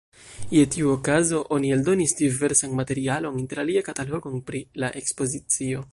Je 0.53 0.61
tiu 0.75 0.87
okazo 0.93 1.41
oni 1.57 1.69
eldonis 1.75 2.17
diversan 2.21 2.73
materialon, 2.81 3.39
interalie 3.45 3.87
katalogon 3.91 4.45
pri 4.49 4.63
la 4.85 4.95
ekspozicio. 5.03 5.89